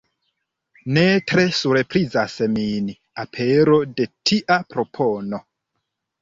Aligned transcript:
Ne 0.97 1.01
tre 1.31 1.43
surprizas 1.57 2.37
min 2.55 2.87
apero 3.25 3.79
de 4.01 4.09
tia 4.31 4.59
propono. 4.73 5.43